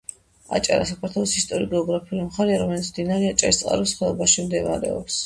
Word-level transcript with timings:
აჭარა 0.59 0.85
საქართველოს 0.91 1.33
ისტორიულ-გეოგრაფიული 1.41 2.23
მხარეა, 2.29 2.57
რომელიც 2.63 2.89
მდინარე 2.95 3.29
აჭარისწყლის 3.35 3.95
ხეობაში 4.01 4.47
მდებარეობს. 4.49 5.19